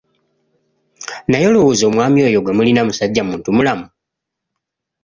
Naye 1.29 1.45
olowooza 1.51 1.83
omwami 1.89 2.19
oyo 2.27 2.39
gwe 2.41 2.55
mulina 2.57 2.81
musajja 2.87 3.21
muntu-mulamu? 3.27 3.85